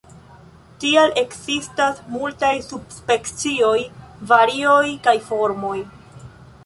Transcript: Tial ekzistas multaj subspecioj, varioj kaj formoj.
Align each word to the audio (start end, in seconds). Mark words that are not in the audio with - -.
Tial 0.83 1.11
ekzistas 1.21 1.99
multaj 2.13 2.51
subspecioj, 2.69 3.77
varioj 4.33 4.83
kaj 5.09 5.15
formoj. 5.29 5.77